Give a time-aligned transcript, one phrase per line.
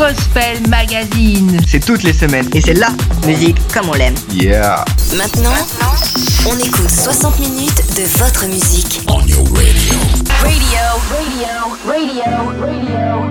[0.00, 1.60] Gospel Magazine.
[1.66, 2.88] C'est toutes les semaines et c'est la
[3.26, 4.14] musique comme on l'aime.
[4.32, 4.82] Yeah.
[5.14, 5.52] Maintenant,
[6.48, 9.02] on écoute 60 minutes de votre musique.
[9.08, 9.94] On your radio.
[10.40, 10.80] Radio,
[11.12, 13.29] radio, radio, radio.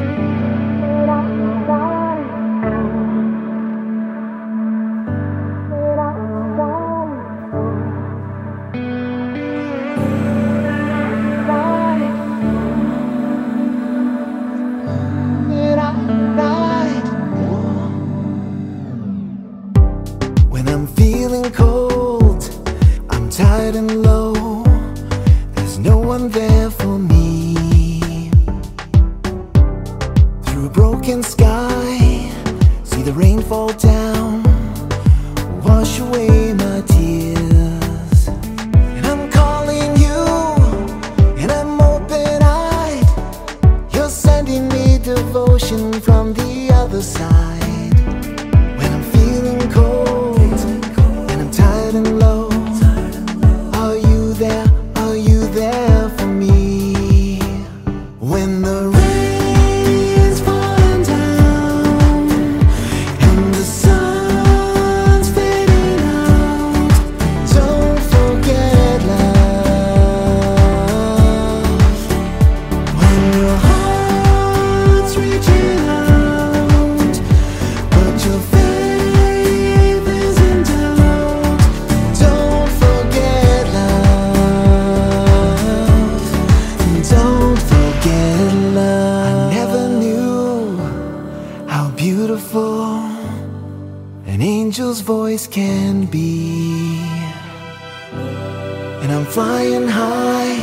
[99.01, 100.59] And I'm flying high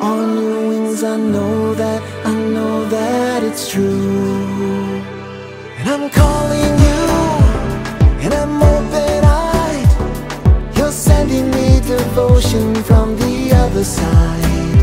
[0.00, 1.02] on your wings.
[1.02, 5.02] I know that, I know that it's true.
[5.78, 7.02] And I'm calling you,
[8.24, 10.76] and I'm open eyed.
[10.76, 14.73] You're sending me devotion from the other side.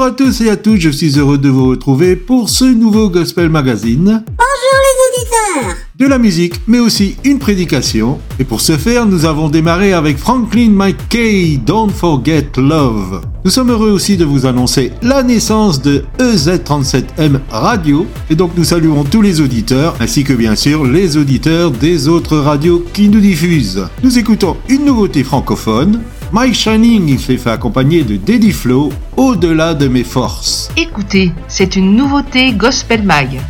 [0.00, 3.10] Bonjour à tous et à toutes, je suis heureux de vous retrouver pour ce nouveau
[3.10, 4.24] Gospel Magazine.
[4.28, 8.18] Bonjour les auditeurs De la musique, mais aussi une prédication.
[8.38, 13.20] Et pour ce faire, nous avons démarré avec Franklin McKay, Don't Forget Love.
[13.44, 18.06] Nous sommes heureux aussi de vous annoncer la naissance de EZ37M Radio.
[18.30, 22.38] Et donc nous saluons tous les auditeurs, ainsi que bien sûr les auditeurs des autres
[22.38, 23.86] radios qui nous diffusent.
[24.02, 26.00] Nous écoutons une nouveauté francophone,
[26.32, 30.70] My Shining, il s'est fait accompagner de Daddy Flow, Au-delà de mes forces.
[30.76, 33.40] Écoutez, c'est une nouveauté Gospel Mag.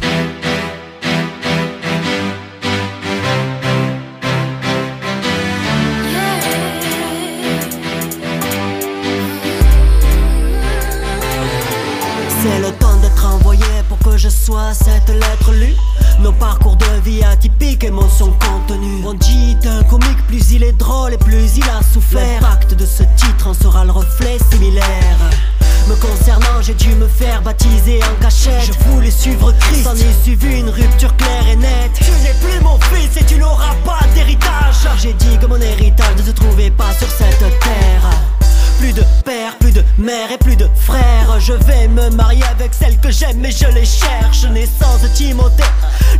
[43.40, 44.44] Mais je les cherche.
[44.50, 45.62] Naissance de Timothée,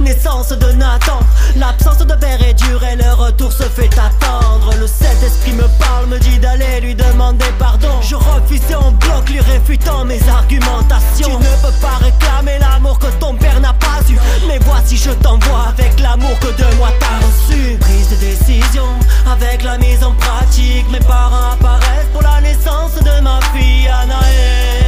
[0.01, 1.21] naissance de Nathan.
[1.57, 4.73] L'absence de père est dure et le retour se fait attendre.
[4.79, 8.01] Le Saint-Esprit me parle, me dit d'aller lui demander pardon.
[8.03, 11.29] Je refuse et on bloque, lui réfutant mes argumentations.
[11.29, 14.19] Tu ne peux pas réclamer l'amour que ton père n'a pas eu.
[14.47, 17.77] Mais voici, je t'envoie avec l'amour que de moi t'as reçu.
[17.79, 18.87] Prise de décision
[19.31, 20.91] avec la mise en pratique.
[20.91, 24.80] Mes parents apparaissent pour la naissance de ma fille Anaël.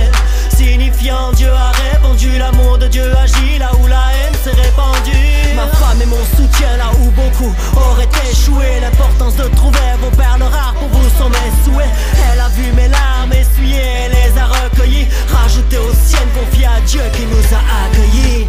[0.56, 5.54] Signifiant Dieu a répondu, l'amour de Dieu agit là où la haine s'est répandue.
[5.54, 8.80] Ma femme est mon soutien là où beaucoup auraient échoué.
[8.80, 11.90] L'importance de trouver vos perles rares pour vous sont mes souhaits.
[12.32, 15.08] Elle a vu mes larmes essuyer, elle les a recueillies.
[15.32, 18.48] Rajoutées aux siennes, confiées à Dieu qui nous a accueillis.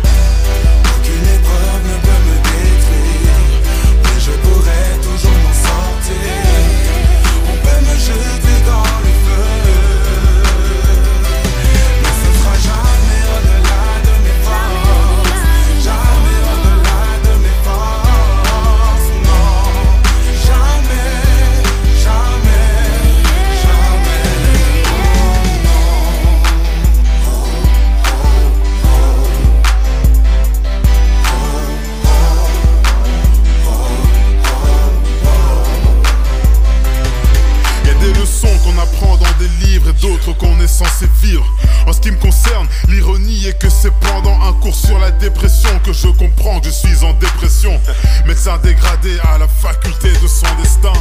[40.02, 41.46] D'autres qu'on est censé vivre.
[41.88, 45.70] En ce qui me concerne, l'ironie est que c'est pendant un cours sur la dépression
[45.84, 47.80] que je comprends que je suis en dépression.
[48.26, 50.94] Médecin dégradé à la faculté de son destin.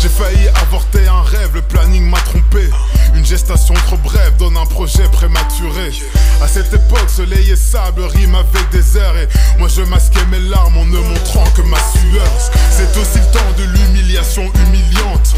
[0.00, 2.68] J'ai failli avorter un rêve, le planning m'a trompé.
[3.14, 5.92] Une gestation trop brève donne un projet prématuré.
[6.42, 10.76] À cette époque, soleil et sable riment avec airs et moi je masquais mes larmes
[10.76, 12.52] en ne montrant que ma sueur.
[12.70, 15.34] C'est aussi le temps de l'humiliation humiliante.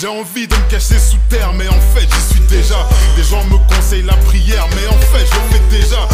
[0.00, 2.88] J'ai envie de me cacher sous terre, mais en fait j'y suis déjà.
[3.16, 6.08] Des gens me conseillent la prière, mais en fait je le fais déjà.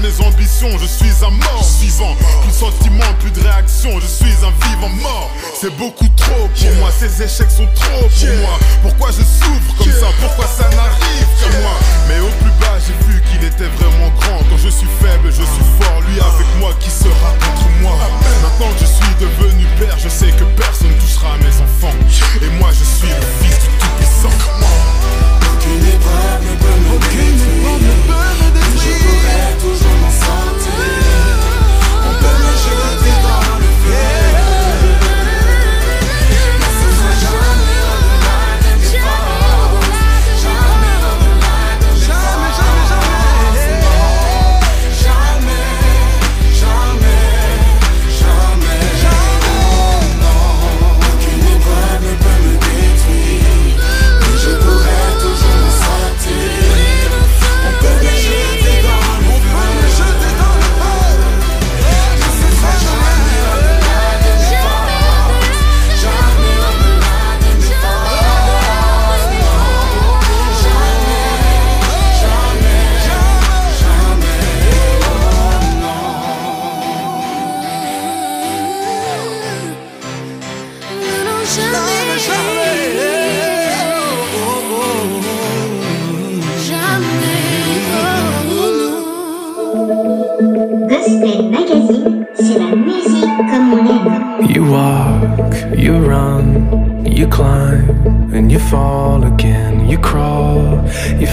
[0.00, 2.16] Mes ambitions, je suis un mort vivant.
[2.42, 5.30] Plus de sentiments, plus de réaction, je suis un vivant mort.
[5.60, 8.58] C'est beaucoup trop pour moi, ces échecs sont trop pour moi.
[8.82, 10.08] Pourquoi je souffre comme ça?
[10.20, 11.76] Pourquoi ça n'arrive qu'à moi?
[12.08, 14.38] Mais au plus bas, j'ai vu qu'il était vraiment grand.
[14.48, 16.00] Quand je suis faible, je suis fort.
[16.08, 17.96] Lui avec moi, qui sera contre moi
[18.42, 21.94] Maintenant que je suis devenu père, je sais que personne touchera mes enfants.
[22.42, 23.26] Et moi, je suis le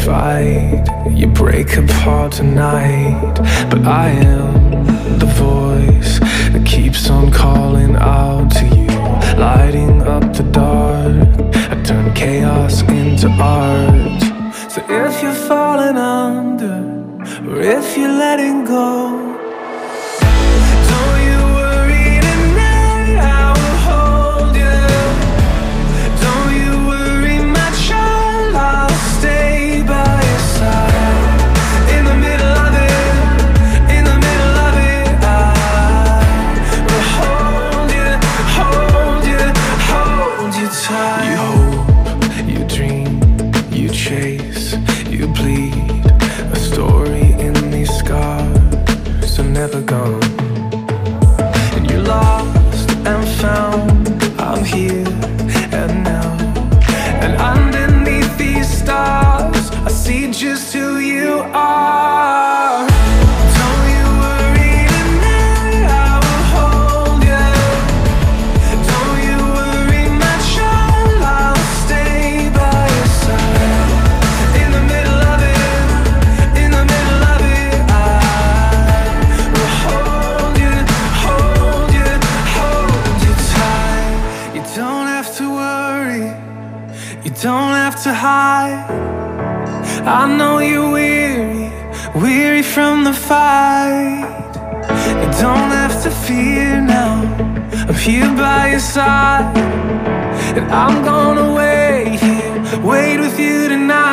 [0.08, 3.36] fight, you break apart tonight.
[3.70, 4.86] But I am
[5.20, 6.20] the voice
[6.54, 8.88] that keeps on calling out to you,
[9.38, 11.28] lighting up the dark.
[11.74, 14.22] I turn chaos into art.
[14.72, 16.78] So if you're falling under,
[17.50, 18.97] or if you're letting go.
[98.08, 99.58] here by your side.
[100.58, 104.07] And I'm gonna wait here, wait with you tonight.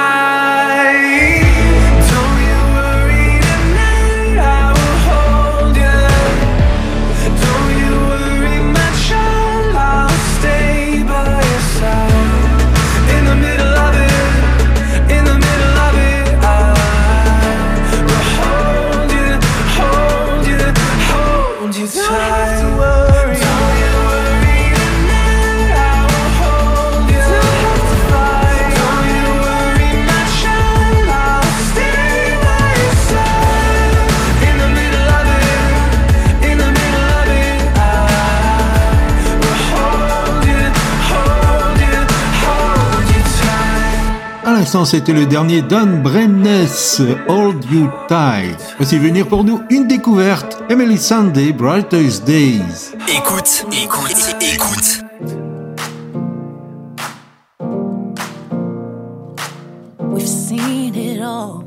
[44.74, 48.58] intéressant, c'était le dernier Don Brenness, Hold You Tight.
[48.76, 52.92] Voici venir pour nous une découverte, Emily Sunday, Brightest Days.
[53.08, 55.04] Écoute, écoute, écoute.
[60.00, 61.64] We've seen it all.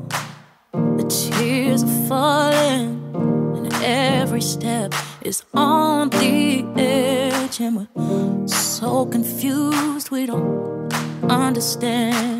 [0.72, 10.10] The tears are falling, and every step is on the edge, and we're so confused
[10.10, 10.92] we don't
[11.30, 12.37] understand.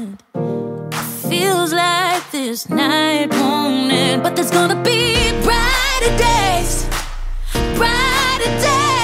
[1.68, 6.86] feels like this night won't end, but there's gonna be brighter days,
[7.76, 8.97] brighter days.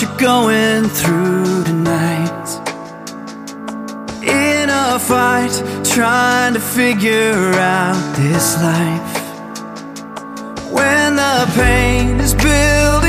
[0.00, 2.48] you're going through tonight.
[4.22, 5.52] In a fight,
[5.84, 9.16] trying to figure out this life.
[10.72, 12.99] When the pain is built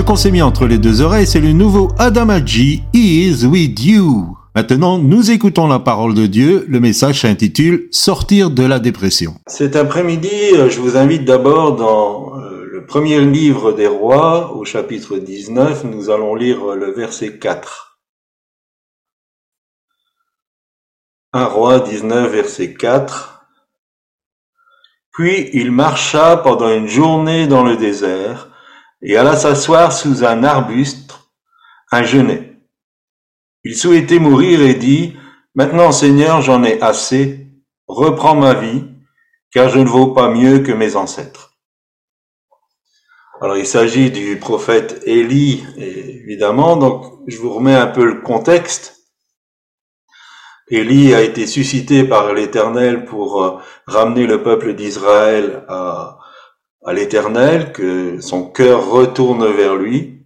[0.00, 4.34] Ce qu'on s'est mis entre les deux oreilles, c'est le nouveau Adamaji is with you.
[4.54, 6.64] Maintenant, nous écoutons la parole de Dieu.
[6.68, 9.34] Le message s'intitule Sortir de la dépression.
[9.46, 14.64] Cet après-midi, euh, je vous invite d'abord dans euh, le premier livre des rois, au
[14.64, 15.84] chapitre 19.
[15.84, 18.00] Nous allons lire le verset 4.
[21.34, 23.44] Un roi 19, verset 4.
[25.12, 28.49] Puis il marcha pendant une journée dans le désert
[29.02, 31.18] et alla s'asseoir sous un arbuste,
[31.90, 32.56] un genêt.
[33.64, 35.16] Il souhaitait mourir et dit,
[35.54, 37.48] Maintenant Seigneur, j'en ai assez,
[37.88, 38.84] reprends ma vie,
[39.52, 41.56] car je ne vaux pas mieux que mes ancêtres.
[43.40, 49.00] Alors il s'agit du prophète Élie, évidemment, donc je vous remets un peu le contexte.
[50.68, 56.19] Élie a été suscité par l'Éternel pour euh, ramener le peuple d'Israël à,
[56.90, 60.24] à l'Éternel, que son cœur retourne vers lui.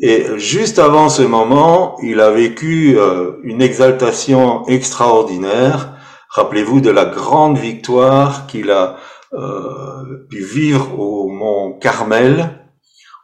[0.00, 5.92] Et juste avant ce moment, il a vécu euh, une exaltation extraordinaire.
[6.30, 8.96] Rappelez-vous de la grande victoire qu'il a
[9.34, 12.48] euh, pu vivre au mont Carmel,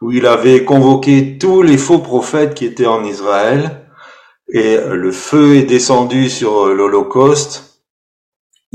[0.03, 3.87] où il avait convoqué tous les faux prophètes qui étaient en Israël,
[4.53, 7.81] et le feu est descendu sur l'Holocauste,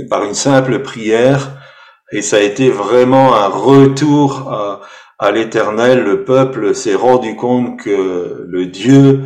[0.08, 1.59] par une simple prière,
[2.12, 4.52] et ça a été vraiment un retour
[5.18, 6.02] à, l'éternel.
[6.02, 9.20] Le peuple s'est rendu compte que le Dieu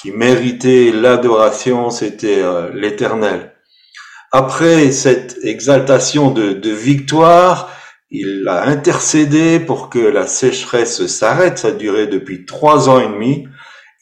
[0.00, 3.54] qui méritait l'adoration, c'était euh, l'éternel.
[4.30, 7.72] Après cette exaltation de, victoire,
[8.10, 11.58] il a intercédé pour que la sécheresse s'arrête.
[11.58, 13.48] Ça duré depuis trois ans et demi.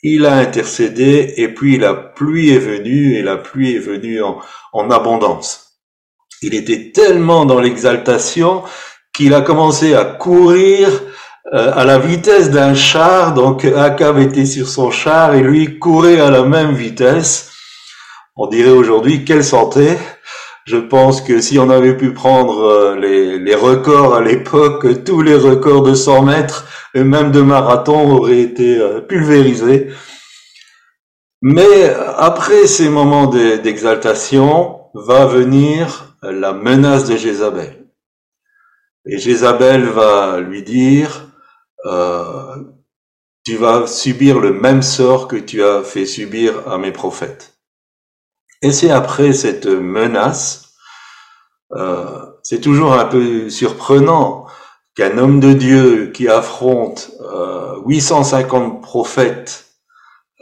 [0.03, 4.39] Il a intercédé et puis la pluie est venue et la pluie est venue en,
[4.73, 5.66] en abondance.
[6.43, 8.63] Il était tellement dans l'exaltation
[9.15, 10.89] qu'il a commencé à courir
[11.55, 13.35] euh, à la vitesse d'un char.
[13.35, 17.53] Donc Akab était sur son char et lui courait à la même vitesse.
[18.37, 19.97] On dirait aujourd'hui quelle santé.
[20.67, 25.23] Je pense que si on avait pu prendre euh, les, les records à l'époque, tous
[25.23, 29.89] les records de 100 mètres et même de marathon auraient été euh, pulvérisés.
[31.41, 37.87] Mais après ces moments d'exaltation, va venir la menace de Jézabel.
[39.07, 41.29] Et Jézabel va lui dire,
[41.85, 42.57] euh,
[43.45, 47.57] tu vas subir le même sort que tu as fait subir à mes prophètes.
[48.63, 50.75] Et c'est après cette menace,
[51.73, 54.47] euh, c'est toujours un peu surprenant
[54.97, 59.67] qu'un homme de Dieu qui affronte euh, 850 prophètes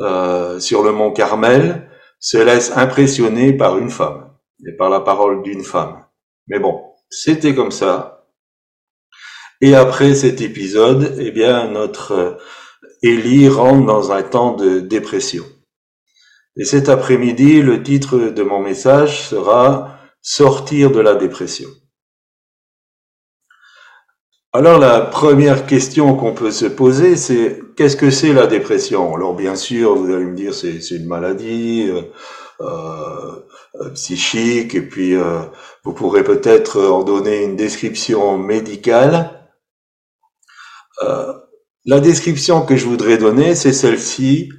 [0.01, 4.24] euh, sur le mont Carmel se laisse impressionner par une femme
[4.67, 6.05] et par la parole d'une femme.
[6.49, 8.27] Mais bon, c'était comme ça.
[9.61, 12.35] Et après cet épisode, eh bien, notre euh,
[13.03, 15.45] Élie rentre dans un temps de dépression.
[16.57, 19.95] Et cet après-midi, le titre de mon message sera
[20.27, 21.69] Sortir de la dépression.
[24.55, 29.15] Alors la première question qu'on peut se poser, c'est qu'est-ce que c'est la dépression?
[29.15, 32.44] Alors bien sûr, vous allez me dire c'est une maladie, euh, euh, euh,
[33.95, 35.41] psychique, et puis euh,
[35.85, 39.41] vous pourrez peut-être en donner une description médicale.
[41.87, 44.51] la description que je voudrais donner, c'est celle-ci.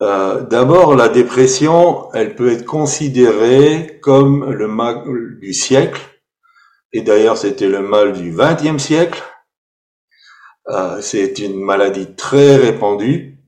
[0.00, 5.04] D'abord, la dépression, elle peut être considérée comme le mal
[5.40, 6.00] du siècle,
[6.92, 9.22] et d'ailleurs c'était le mal du XXe siècle.
[11.00, 13.38] c'est une maladie très répandue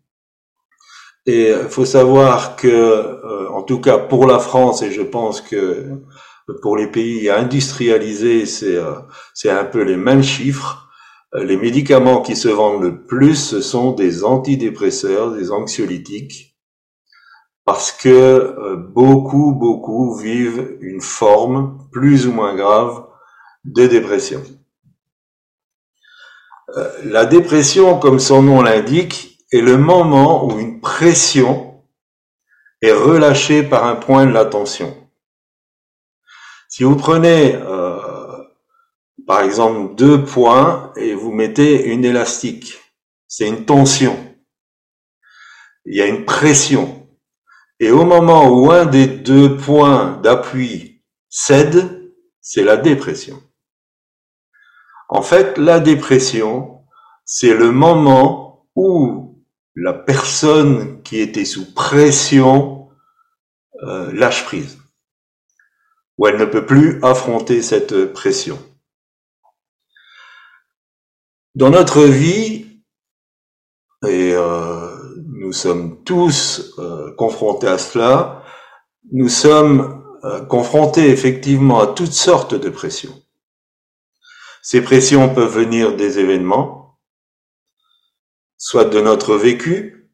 [1.27, 5.03] et il euh, faut savoir que, euh, en tout cas pour la France, et je
[5.03, 6.01] pense que
[6.63, 8.95] pour les pays industrialisés, c'est euh,
[9.45, 10.89] un peu les mêmes chiffres.
[11.35, 16.57] Les médicaments qui se vendent le plus, ce sont des antidépresseurs, des anxiolytiques,
[17.67, 23.05] parce que beaucoup, beaucoup vivent une forme plus ou moins grave
[23.65, 24.43] de dépression.
[27.05, 31.70] La dépression, comme son nom l'indique, est le moment où une pression
[32.83, 34.97] est relâchée par un point de l'attention.
[36.69, 37.99] Si vous prenez euh,
[39.27, 42.79] par exemple deux points et vous mettez une élastique,
[43.29, 44.17] c'est une tension.
[45.85, 47.09] Il y a une pression.
[47.81, 53.43] Et au moment où un des deux points d'appui cède, c'est la dépression.
[55.09, 56.85] En fait, la dépression,
[57.25, 59.30] c'est le moment où
[59.75, 62.89] la personne qui était sous pression
[63.83, 64.79] euh, lâche prise,
[66.19, 68.59] ou elle ne peut plus affronter cette pression.
[71.55, 72.83] Dans notre vie,
[74.07, 78.45] et euh, nous sommes tous euh, confrontés à cela,
[79.13, 79.99] nous sommes
[80.51, 83.15] confrontés effectivement à toutes sortes de pressions.
[84.63, 86.80] Ces pressions peuvent venir des événements,
[88.61, 90.13] soit de notre vécu,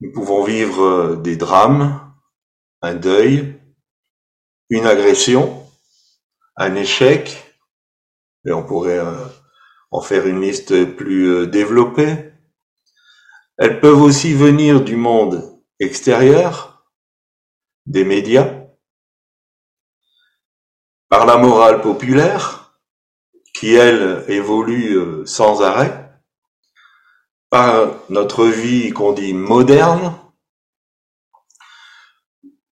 [0.00, 2.12] nous pouvons vivre des drames,
[2.82, 3.60] un deuil,
[4.68, 5.64] une agression,
[6.56, 7.56] un échec,
[8.44, 9.00] et on pourrait
[9.92, 12.32] en faire une liste plus développée.
[13.58, 16.84] Elles peuvent aussi venir du monde extérieur,
[17.86, 18.54] des médias,
[21.08, 22.74] par la morale populaire,
[23.54, 26.07] qui elle évolue euh, sans arrêt,
[27.50, 30.14] par notre vie qu'on dit moderne.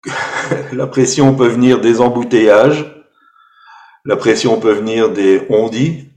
[0.72, 3.06] la pression peut venir des embouteillages,
[4.04, 6.10] la pression peut venir des on-dit,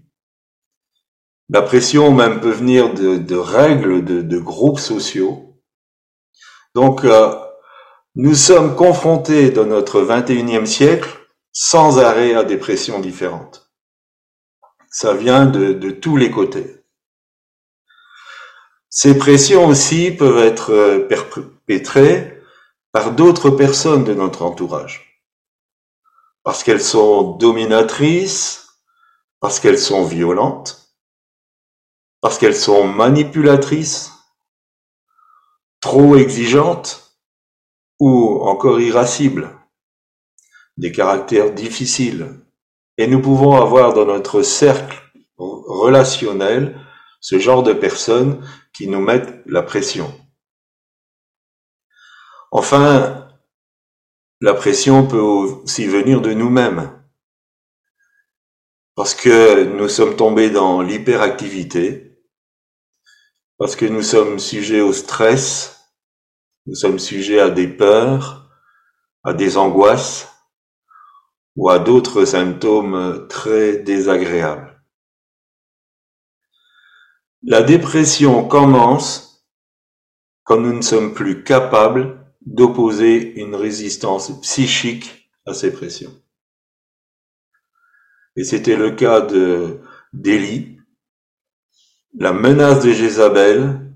[1.50, 5.58] la pression même peut venir de, règles de, groupes sociaux.
[6.76, 7.34] Donc, euh,
[8.16, 11.10] nous sommes confrontés dans notre 21e siècle
[11.54, 13.72] sans arrêt à des pressions différentes.
[14.90, 16.77] Ça vient de, de tous les côtés.
[18.90, 22.42] Ces pressions aussi peuvent être euh, perpétrées
[22.92, 25.24] par d'autres personnes de notre entourage.
[26.44, 28.68] Parce qu'elles sont dominatrices,
[29.40, 30.96] parce qu'elles sont violentes,
[32.22, 34.12] parce qu'elles sont manipulatrices,
[35.82, 37.18] trop exigeantes
[38.00, 39.52] ou encore irascibles,
[40.78, 42.40] des caractères difficiles.
[42.98, 44.98] Et nous pouvons avoir dans notre cercle
[45.38, 46.80] relationnel
[47.28, 50.10] ce genre de personnes qui nous mettent la pression.
[52.54, 53.28] Enfin,
[54.40, 57.04] la pression peut aussi venir de nous-mêmes.
[58.96, 62.18] Parce que nous sommes tombés dans l'hyperactivité,
[63.58, 65.92] parce que nous sommes sujets au stress,
[66.66, 68.50] nous sommes sujets à des peurs,
[69.26, 70.30] à des angoisses
[71.58, 74.67] ou à d'autres symptômes très désagréables.
[77.44, 79.46] La dépression commence
[80.44, 86.14] quand nous ne sommes plus capables d'opposer une résistance psychique à ces pressions.
[88.36, 89.82] Et c'était le cas de
[90.14, 90.80] d'Élie,
[92.18, 93.94] la menace de Jézabel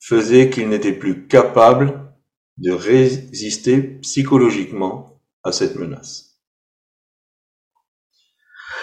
[0.00, 2.12] faisait qu'il n'était plus capable
[2.56, 6.40] de résister psychologiquement à cette menace.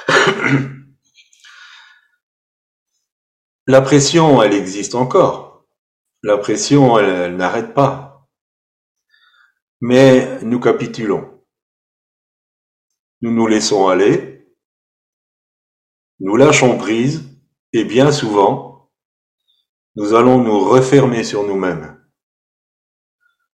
[3.67, 5.67] La pression, elle existe encore.
[6.23, 8.27] La pression, elle, n'arrête pas.
[9.81, 11.43] Mais nous capitulons.
[13.21, 14.47] Nous nous laissons aller.
[16.19, 17.23] Nous lâchons prise
[17.73, 18.91] et bien souvent,
[19.95, 21.99] nous allons nous refermer sur nous-mêmes,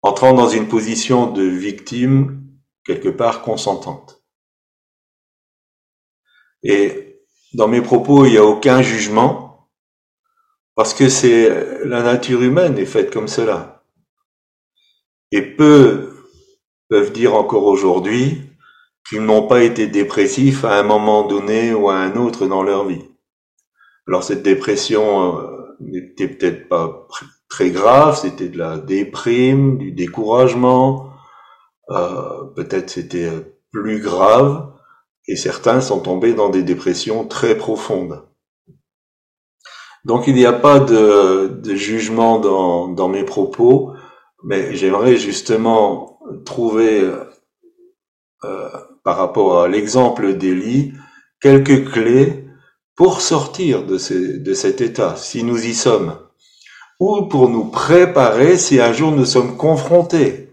[0.01, 2.47] entrant dans une position de victime
[2.85, 4.23] quelque part consentante.
[6.63, 7.21] Et
[7.53, 9.42] dans mes propos, il n'y a aucun jugement,
[10.75, 13.83] parce que c'est la nature humaine est faite comme cela.
[15.31, 16.13] Et peu
[16.89, 18.41] peuvent dire encore aujourd'hui
[19.07, 22.85] qu'ils n'ont pas été dépressifs à un moment donné ou à un autre dans leur
[22.85, 23.03] vie.
[24.07, 27.07] Alors cette dépression euh, n'était peut-être pas
[27.49, 31.11] très grave, c'était de la déprime, du découragement,
[31.89, 33.29] euh, peut-être c'était
[33.71, 34.71] plus grave,
[35.27, 38.23] et certains sont tombés dans des dépressions très profondes.
[40.05, 43.93] Donc il n'y a pas de, jugement dans, mes propos,
[44.43, 47.09] mais j'aimerais justement trouver,
[48.43, 48.69] euh,
[49.03, 50.93] par rapport à l'exemple d'Élie,
[51.41, 52.45] quelques clés
[52.95, 56.17] pour sortir de, cet état, si nous y sommes,
[56.99, 60.51] ou pour nous préparer si un jour nous sommes confrontés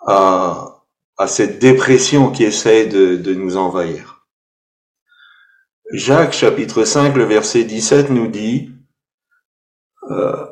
[0.00, 0.64] à,
[1.26, 4.17] cette dépression qui essaie de, de nous envahir.
[5.92, 8.70] Jacques chapitre 5, le verset 17 nous dit,
[10.10, 10.46] euh,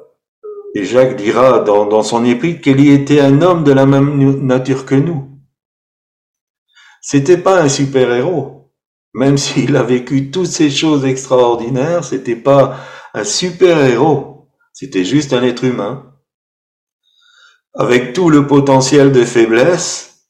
[0.75, 4.45] et Jacques dira dans, dans son épître qu'il y était un homme de la même
[4.47, 5.39] nature que nous.
[7.01, 8.57] C'était pas un super-héros
[9.17, 12.79] même s'il a vécu toutes ces choses extraordinaires, c'était pas
[13.15, 16.13] un super héros, c'était juste un être humain,
[17.73, 20.27] avec tout le potentiel de faiblesse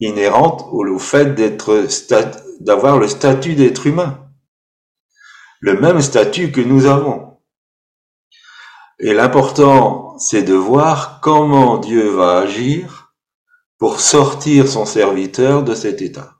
[0.00, 1.86] inhérente au fait d'être,
[2.58, 4.25] d'avoir le statut d'être humain.
[5.60, 7.38] Le même statut que nous avons.
[8.98, 13.12] Et l'important, c'est de voir comment Dieu va agir
[13.78, 16.36] pour sortir son serviteur de cet état.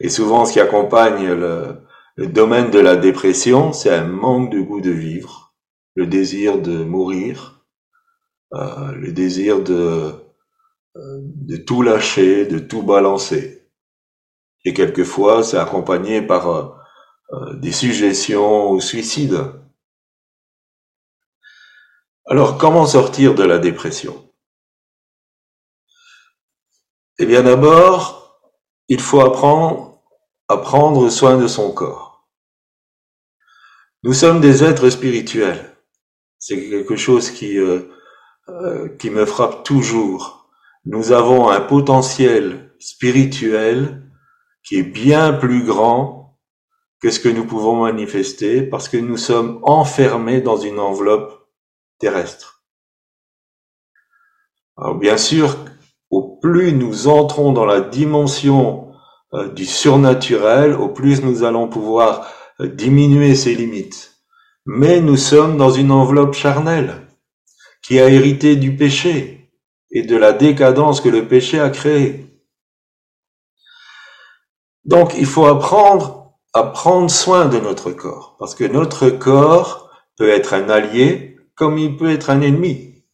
[0.00, 1.82] Et souvent, ce qui accompagne le,
[2.18, 5.54] domaine de la dépression, c'est un manque de goût de vivre,
[5.96, 7.64] le désir de mourir,
[8.52, 10.12] euh, le désir de,
[10.96, 13.66] euh, de tout lâcher, de tout balancer.
[14.64, 16.68] Et quelquefois, c'est accompagné par euh,
[17.54, 19.52] des suggestions au suicide.
[22.26, 24.30] Alors, comment sortir de la dépression?
[27.18, 28.40] Eh bien, d'abord,
[28.88, 30.02] il faut apprendre
[30.48, 32.28] à prendre soin de son corps.
[34.02, 35.76] Nous sommes des êtres spirituels.
[36.38, 37.90] C'est quelque chose qui, euh,
[38.48, 40.50] euh, qui me frappe toujours.
[40.84, 44.10] Nous avons un potentiel spirituel
[44.62, 46.23] qui est bien plus grand
[47.04, 51.50] que ce que nous pouvons manifester parce que nous sommes enfermés dans une enveloppe
[51.98, 52.64] terrestre.
[54.78, 55.54] Alors bien sûr,
[56.08, 58.94] au plus nous entrons dans la dimension
[59.34, 64.22] euh, du surnaturel, au plus nous allons pouvoir euh, diminuer ses limites.
[64.64, 67.06] Mais nous sommes dans une enveloppe charnelle
[67.82, 69.50] qui a hérité du péché
[69.90, 72.24] et de la décadence que le péché a créée.
[74.86, 76.23] Donc il faut apprendre
[76.54, 81.78] à prendre soin de notre corps, parce que notre corps peut être un allié comme
[81.78, 83.04] il peut être un ennemi.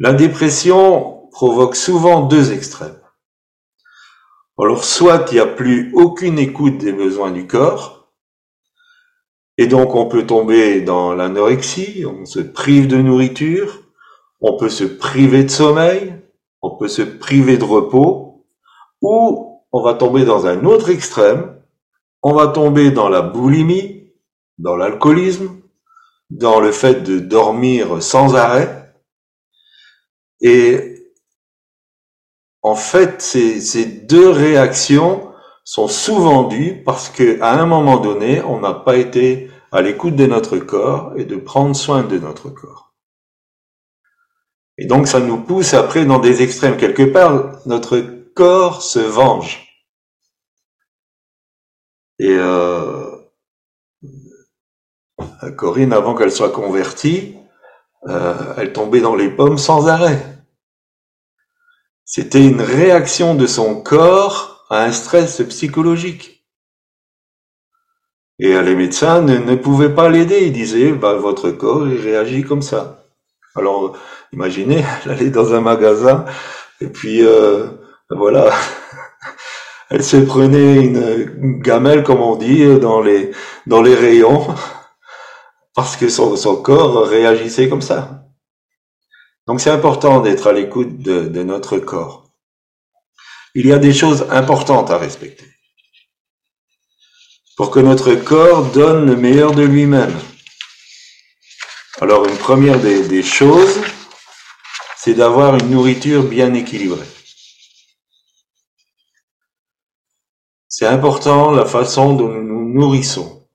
[0.00, 3.00] La dépression provoque souvent deux extrêmes.
[4.58, 8.12] Alors soit il n'y a plus aucune écoute des besoins du corps,
[9.56, 13.78] et donc on peut tomber dans l'anorexie, on se prive de nourriture,
[14.40, 16.14] on peut se priver de sommeil,
[16.62, 18.44] on peut se priver de repos,
[19.02, 21.59] ou on va tomber dans un autre extrême,
[22.22, 24.12] on va tomber dans la boulimie,
[24.58, 25.60] dans l'alcoolisme,
[26.30, 28.94] dans le fait de dormir sans arrêt.
[30.40, 30.90] Et
[32.62, 35.32] en fait, ces, deux réactions
[35.64, 40.16] sont souvent dues parce que à un moment donné, on n'a pas été à l'écoute
[40.16, 42.94] de notre corps et de prendre soin de notre corps.
[44.78, 46.76] Et donc, ça nous pousse après dans des extrêmes.
[46.76, 48.00] Quelque part, notre
[48.34, 49.69] corps se venge.
[52.20, 53.16] Et euh,
[55.56, 57.34] Corinne, avant qu'elle soit convertie,
[58.08, 60.22] euh, elle tombait dans les pommes sans arrêt.
[62.04, 66.46] C'était une réaction de son corps à un stress psychologique.
[68.38, 70.40] Et les médecins ne, pouvaient pas l'aider.
[70.44, 73.06] Ils disaient, bah, votre corps, il réagit comme ça.
[73.54, 73.96] Alors,
[74.34, 76.26] imaginez, elle allait dans un magasin,
[76.82, 77.66] et puis, euh,
[78.10, 78.50] voilà,
[79.90, 84.54] elle se prenait une, gamelle, comme on dit, dans les, rayons,
[85.74, 88.24] parce que son, corps réagissait comme ça.
[89.48, 92.30] Donc c'est important d'être à l'écoute de, notre corps.
[93.56, 95.46] Il y a des choses importantes à respecter
[97.56, 100.14] pour que notre corps donne le meilleur de lui-même.
[102.00, 103.80] Alors une première des choses,
[104.96, 107.06] c'est d'avoir une nourriture bien équilibrée.
[110.80, 113.46] C'est important la façon dont nous nous nourrissons.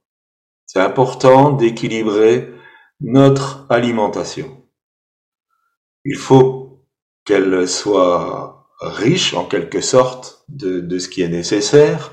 [0.68, 2.54] C'est important d'équilibrer
[3.02, 4.62] notre alimentation.
[6.04, 6.86] Il faut
[7.26, 12.12] qu'elle soit riche en quelque sorte de, ce qui est nécessaire.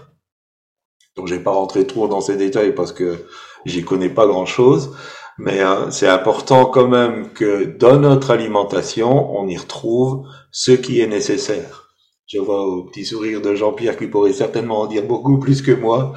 [1.14, 3.26] Donc je vais pas rentrer trop dans ces détails parce que
[3.66, 4.96] j'y connais pas grand chose,
[5.36, 11.02] mais euh, c'est important quand même que dans notre alimentation, on y retrouve ce qui
[11.02, 11.81] est nécessaire.
[12.26, 15.72] Je vois au petit sourire de Jean-Pierre qui pourrait certainement en dire beaucoup plus que
[15.72, 16.14] moi.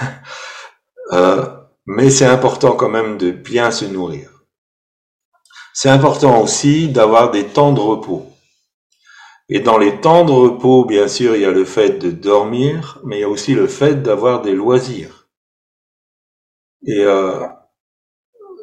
[1.12, 1.44] euh,
[1.86, 4.30] mais c'est important quand même de bien se nourrir.
[5.74, 8.26] C'est important aussi d'avoir des temps de repos.
[9.48, 13.00] Et dans les temps de repos, bien sûr, il y a le fait de dormir,
[13.04, 15.28] mais il y a aussi le fait d'avoir des loisirs.
[16.86, 17.46] Et euh,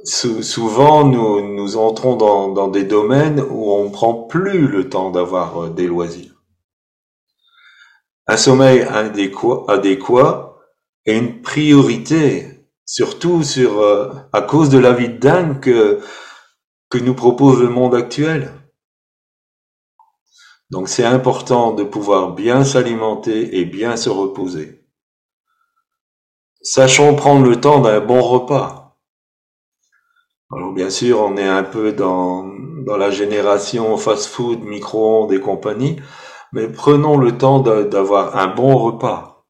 [0.04, 5.70] souvent, nous, entrons dans, dans, des domaines où on prend plus le temps d'avoir euh,
[5.70, 6.35] des loisirs
[8.28, 10.58] un sommeil adéquat, adéquat
[11.06, 16.00] et une priorité, surtout sur, euh, à cause de la vie de dingue que,
[16.90, 18.52] que nous propose le monde actuel.
[20.72, 24.84] Donc c'est important de pouvoir bien s'alimenter et bien se reposer.
[26.62, 28.98] Sachons prendre le temps d'un bon repas.
[30.52, 32.44] Alors bien sûr, on est un peu dans,
[32.86, 35.98] dans la génération fast-food, micro-ondes et compagnie,
[36.56, 39.46] mais prenons le temps d'avoir un bon repas.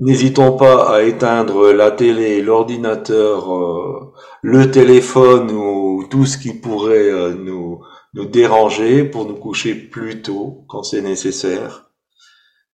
[0.00, 7.10] N'hésitons pas à éteindre la télé, l'ordinateur, euh, le téléphone ou tout ce qui pourrait
[7.10, 7.80] euh, nous,
[8.14, 11.90] nous déranger pour nous coucher plus tôt quand c'est nécessaire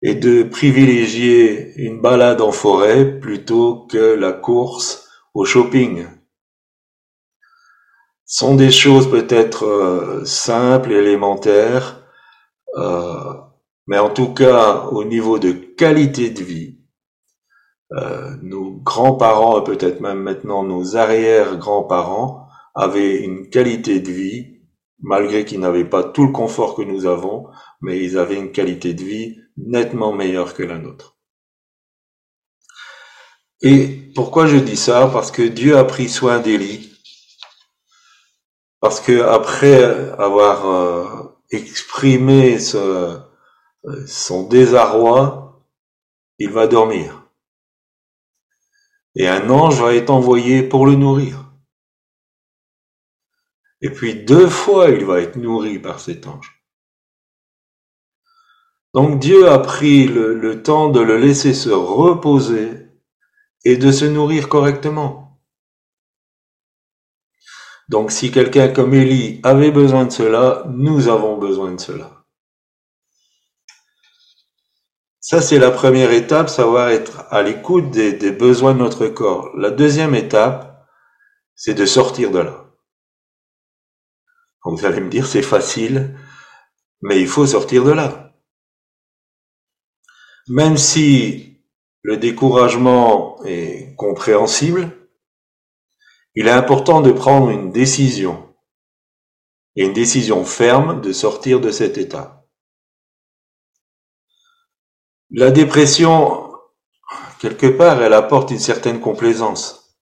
[0.03, 6.07] et de privilégier une balade en forêt plutôt que la course au shopping.
[8.25, 12.02] Ce sont des choses peut-être euh, simples, élémentaires,
[12.77, 13.35] euh,
[13.87, 16.79] mais en tout cas au niveau de qualité de vie,
[17.93, 24.61] euh, nos grands-parents et peut-être même maintenant nos arrière-grands-parents avaient une qualité de vie,
[25.01, 27.49] malgré qu'ils n'avaient pas tout le confort que nous avons,
[27.83, 31.17] mais ils avaient une qualité de vie nettement meilleure que la nôtre.
[33.61, 35.09] Et pourquoi je dis ça?
[35.13, 36.93] Parce que Dieu a pris soin d'Élie.
[38.81, 39.85] Parce que après
[40.19, 41.22] avoir euh,
[41.53, 43.21] exprimé ce,
[43.85, 45.65] euh, son désarroi,
[46.39, 47.31] il va dormir.
[49.15, 51.53] Et un ange va être envoyé pour le nourrir.
[53.83, 56.63] Et puis deux fois, il va être nourri par cet ange.
[58.95, 62.83] Donc Dieu a pris le temps de le laisser se reposer
[63.65, 65.22] et de se nourrir correctement.
[67.93, 72.25] Donc si quelqu'un comme Élie avait besoin de cela, nous avons besoin de cela.
[75.21, 79.51] Ça, c'est la première étape, savoir être à l'écoute des, des, besoins de notre corps.
[79.59, 80.89] La deuxième étape,
[81.55, 82.65] c'est de sortir de là.
[84.65, 86.19] Vous allez me dire, c'est facile,
[87.03, 88.33] mais il faut sortir de là.
[90.49, 91.59] Même si
[92.01, 95.02] le découragement est compréhensible,
[96.35, 98.55] il est important de prendre une décision,
[99.77, 102.47] et une décision ferme de sortir de cet état.
[105.31, 106.53] La dépression,
[107.41, 109.99] quelque part, elle apporte une certaine complaisance.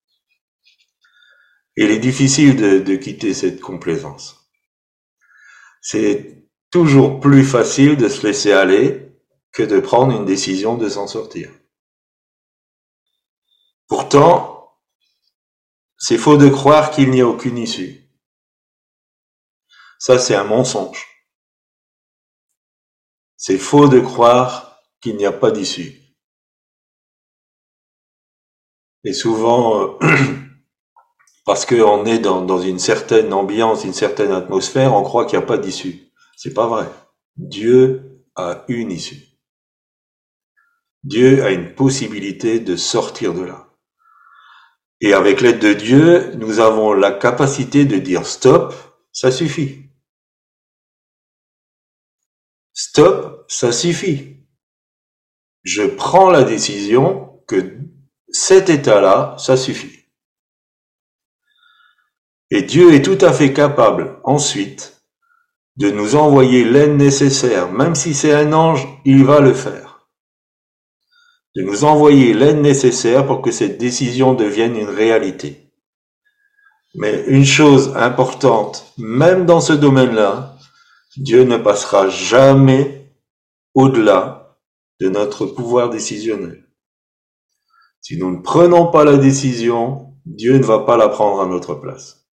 [1.77, 4.51] Il est difficile de, de quitter cette complaisance.
[5.81, 9.13] C'est toujours plus facile de se laisser aller
[9.53, 11.51] que de prendre une décision de s'en sortir.
[13.89, 14.60] Pourtant,
[16.01, 18.11] c'est faux de croire qu'il n'y a aucune issue.
[19.99, 21.07] Ça, c'est un mensonge.
[23.37, 26.01] C'est faux de croire qu'il n'y a pas d'issue.
[29.05, 30.17] Et souvent, euh,
[31.45, 35.45] parce qu'on est dans, dans, une certaine ambiance, une certaine atmosphère, on croit qu'il n'y
[35.45, 36.11] a pas d'issue.
[36.35, 36.91] C'est pas vrai.
[37.37, 39.23] Dieu a une issue.
[41.05, 43.70] Dieu a une possibilité de sortir de là.
[45.01, 48.75] Et avec l'aide de Dieu, nous avons la capacité de dire stop,
[49.13, 49.91] ça suffit.
[52.75, 54.37] Stop, ça suffit.
[55.63, 57.79] Je prends la décision que
[58.29, 60.07] cet état-là, ça suffit.
[62.51, 65.03] Et Dieu est tout à fait capable ensuite
[65.77, 69.90] de nous envoyer l'aide nécessaire, même si c'est un ange, il va le faire
[71.57, 75.73] de nous envoyer l'aide nécessaire pour que cette décision devienne une réalité.
[76.95, 80.57] Mais une chose importante, même dans ce domaine-là,
[81.17, 83.13] Dieu ne passera jamais
[83.75, 84.59] au-delà
[85.01, 86.67] de notre pouvoir décisionnel.
[88.01, 91.75] Si nous ne prenons pas la décision, Dieu ne va pas la prendre à notre
[91.75, 92.29] place.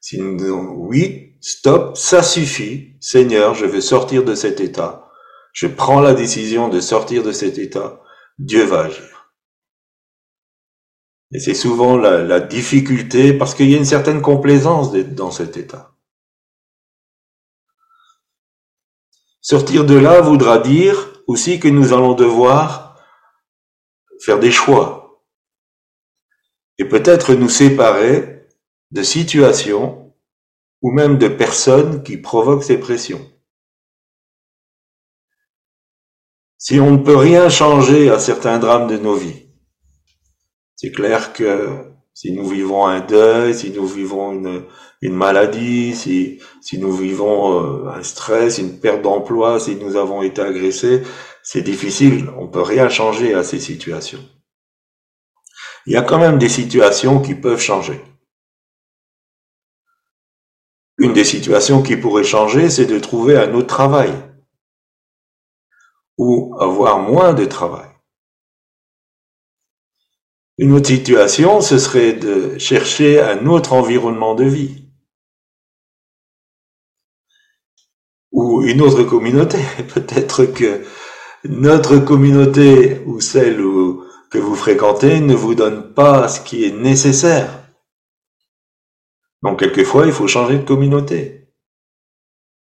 [0.00, 5.07] Si nous disons oui, stop, ça suffit, Seigneur, je veux sortir de cet état,
[5.52, 8.00] je prends la décision de sortir de cet état,
[8.38, 9.18] Dieu va agir.
[11.32, 15.56] Et c'est souvent la, difficulté parce qu'il y a une certaine complaisance d'être dans cet
[15.56, 15.94] état.
[19.40, 22.98] Sortir de là voudra dire aussi que nous allons devoir
[24.20, 25.22] faire des choix
[26.78, 28.46] et peut-être nous séparer
[28.90, 30.14] de situations
[30.80, 33.30] ou même de personnes qui provoquent ces pressions.
[36.58, 39.46] Si on ne peut rien changer à certains drames de nos vies.
[40.74, 41.68] C'est clair que
[42.12, 46.40] si nous vivons un deuil, si nous vivons une, maladie, si,
[46.78, 51.04] nous vivons euh, un stress, une perte d'emploi, si nous avons été agressés,
[51.44, 54.24] c'est difficile, on peut rien changer à ces situations.
[55.86, 58.00] Il y a quand même des situations qui peuvent changer.
[60.98, 64.12] Une des situations qui pourrait changer, c'est de trouver un autre travail
[66.18, 67.88] ou avoir moins de travail.
[70.58, 74.88] Une autre situation, ce serait de chercher un autre environnement de vie.
[78.32, 79.58] Ou une autre communauté.
[79.94, 80.84] Peut-être que
[81.44, 83.58] notre communauté ou celle
[84.30, 87.68] que vous fréquentez ne vous donne pas ce qui est nécessaire.
[89.42, 91.48] Donc quelquefois, il faut changer de communauté.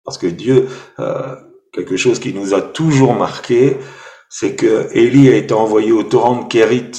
[0.03, 0.67] Parce que Dieu,
[0.99, 1.35] euh,
[1.75, 3.77] quelque chose qui nous a toujours marqué,
[4.29, 6.91] c'est que Élie a été envoyé au torrent de Kérit.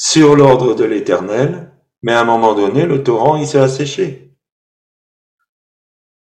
[0.00, 4.32] sur l'ordre de l'Éternel, mais à un moment donné, le torrent, il s'est asséché.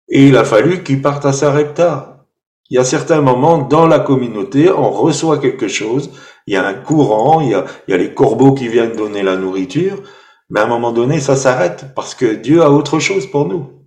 [0.08, 2.26] Et il a fallu qu'il parte à Sarepta.
[2.68, 6.10] Il y a certains moments dans la communauté, on reçoit quelque chose,
[6.46, 8.94] il y a un courant, il y a, il y a les corbeaux qui viennent
[8.94, 10.02] donner la nourriture,
[10.50, 13.81] mais à un moment donné, ça s'arrête parce que Dieu a autre chose pour nous.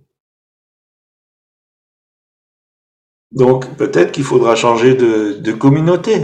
[3.32, 6.22] Donc peut-être qu'il faudra changer de, communauté.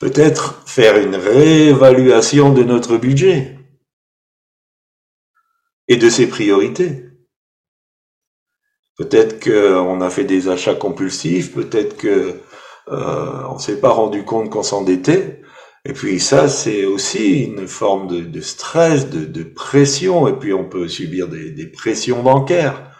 [0.00, 3.56] Peut-être faire une réévaluation de notre budget
[5.88, 7.04] et de ses priorités.
[8.98, 12.40] Peut-être qu'on a fait des achats compulsifs, peut-être que
[12.88, 15.40] euh, on s'est pas rendu compte qu'on s'endettait.
[15.84, 20.88] Et puis ça, c'est aussi une forme de, stress, de, pression, et puis on peut
[20.88, 22.91] subir des pressions bancaires.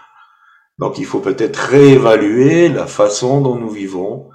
[0.78, 4.30] Donc il faut peut-être réévaluer la façon dont nous vivons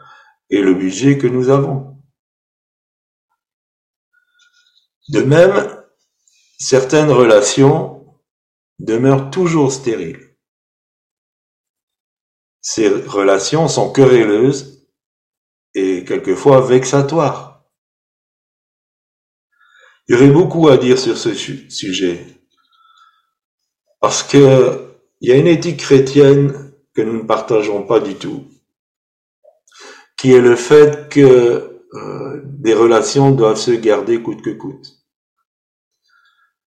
[0.49, 1.97] et le budget que nous avons.
[5.09, 5.83] De même,
[6.59, 8.17] certaines relations
[8.79, 10.35] demeurent toujours stériles.
[12.61, 14.85] Ces relations sont querelleuses
[15.73, 17.63] et quelquefois vexatoires.
[20.07, 22.25] Il y aurait beaucoup à dire sur ce sujet.
[23.99, 24.86] Parce que
[25.21, 28.45] il y a une éthique chrétienne que nous ne partageons pas du tout,
[30.17, 34.93] qui est le fait que euh, des relations doivent se garder coûte que coûte.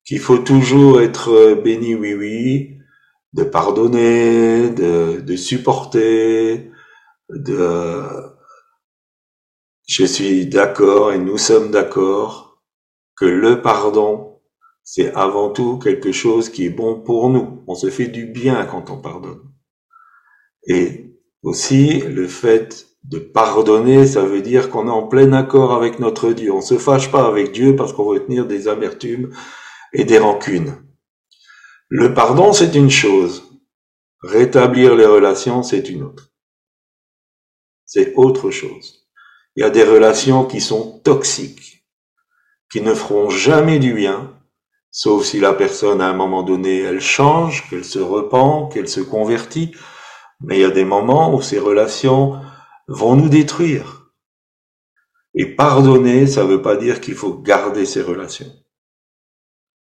[0.04, 2.78] Qu'il faut toujours être béni, oui, oui,
[3.32, 6.70] de pardonner, de, de supporter,
[7.28, 8.02] de...
[9.86, 12.62] Je suis d'accord et nous sommes d'accord
[13.16, 14.29] que le pardon
[14.92, 17.62] c'est avant tout quelque chose qui est bon pour nous.
[17.68, 19.40] On se fait du bien quand on pardonne.
[20.66, 21.14] Et
[21.44, 26.32] aussi, le fait de pardonner, ça veut dire qu'on est en plein accord avec notre
[26.32, 26.52] Dieu.
[26.52, 29.32] On se fâche pas avec Dieu parce qu'on veut tenir des amertumes
[29.92, 30.74] et des rancunes.
[31.88, 33.44] Le pardon, c'est une chose.
[34.24, 36.32] Rétablir les relations, c'est une autre.
[37.84, 39.06] C'est autre chose.
[39.54, 41.86] Il y a des relations qui sont toxiques,
[42.72, 44.36] qui ne feront jamais du bien,
[44.92, 49.00] Sauf si la personne, à un moment donné, elle change, qu'elle se repent, qu'elle se
[49.00, 49.72] convertit.
[50.40, 52.40] Mais il y a des moments où ces relations
[52.88, 54.12] vont nous détruire.
[55.34, 58.50] Et pardonner, ça ne veut pas dire qu'il faut garder ces relations.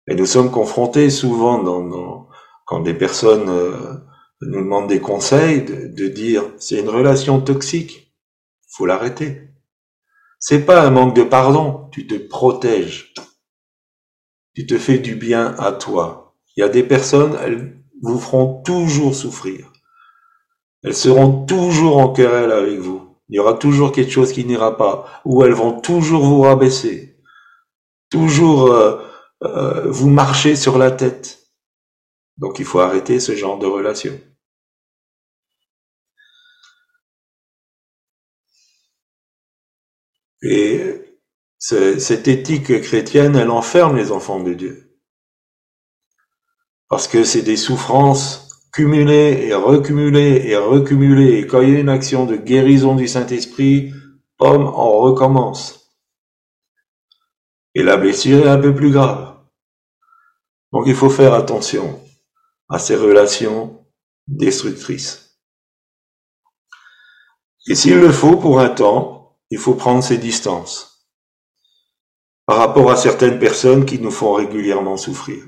[0.07, 2.27] Et nous sommes confrontés souvent dans,
[2.65, 3.95] quand des personnes euh,
[4.41, 8.13] nous demandent des conseils, de, de dire c'est une relation toxique,
[8.69, 9.49] faut l'arrêter.
[10.39, 13.13] C'est pas un manque de pardon, tu te protèges
[14.55, 16.35] tu te fais du bien à toi.
[16.55, 19.71] Il y a des personnes, elles vous feront toujours souffrir.
[20.83, 23.17] Elles seront toujours en querelle avec vous.
[23.29, 27.17] Il y aura toujours quelque chose qui n'ira pas, ou elles vont toujours vous rabaisser,
[28.09, 29.01] toujours euh,
[29.43, 31.49] euh, vous marcher sur la tête.
[32.37, 34.19] Donc il faut arrêter ce genre de relation.
[41.63, 44.99] Cette éthique chrétienne, elle enferme les enfants de Dieu.
[46.89, 51.39] Parce que c'est des souffrances cumulées et recumulées et recumulées.
[51.39, 53.93] Et quand il y a une action de guérison du Saint-Esprit,
[54.37, 55.89] pomme, on recommence.
[57.75, 59.37] Et la blessure est un peu plus grave.
[60.73, 62.01] Donc il faut faire attention
[62.67, 63.85] à ces relations
[64.27, 65.39] destructrices.
[67.67, 70.92] Et s'il le faut pour un temps, il faut prendre ses distances
[72.45, 75.43] par rapport à certaines personnes qui nous font régulièrement souffrir.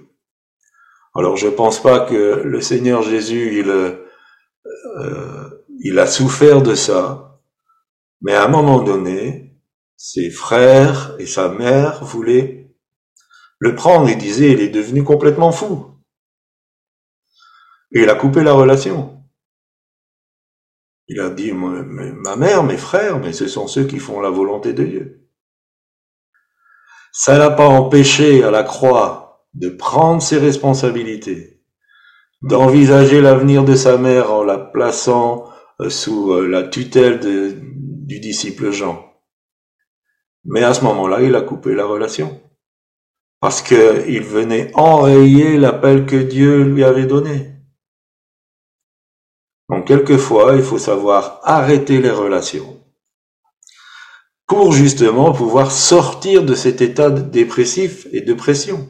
[1.14, 4.06] Alors je pense pas que le Seigneur Jésus il euh,
[5.80, 7.39] il a souffert de ça,
[8.22, 9.56] mais à un moment donné,
[9.98, 12.76] ses frères et sa mère voulaient
[13.60, 16.02] le prendre et disaient il est devenu complètement fou.
[17.91, 19.24] Et il a coupé la relation.
[21.08, 24.74] Il a dit ma mère, mes frères, mais ce sont ceux qui font la volonté
[24.74, 25.24] de Dieu.
[27.18, 31.61] Ça n'a pas empêché à la croix de prendre ses responsabilités,
[32.41, 35.49] d'envisager l'avenir de sa mère en la plaçant
[35.80, 39.01] euh, sous euh, la tutelle du disciple Jean.
[40.43, 42.41] Mais à ce moment-là, il a coupé la relation.
[43.39, 47.53] Parce qu'il venait enrayer l'appel que Dieu lui avait donné.
[49.70, 52.84] Donc quelquefois, il faut savoir arrêter les relations
[54.48, 58.89] pour justement pouvoir sortir de cet état dépressif et de pression.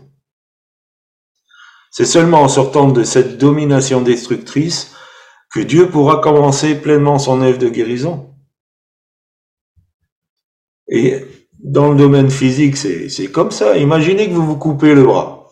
[1.92, 4.94] C'est seulement en sortant de cette domination destructrice
[5.50, 8.36] que Dieu pourra commencer pleinement son œuvre de guérison.
[10.90, 11.26] Et
[11.58, 13.78] dans le domaine physique, c'est comme ça.
[13.78, 15.50] Imaginez que vous vous coupez le bras.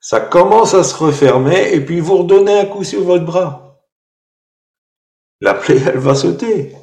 [0.00, 3.82] Ça commence à se refermer et puis vous redonnez un coup sur votre bras.
[5.42, 6.74] La plaie, elle va sauter.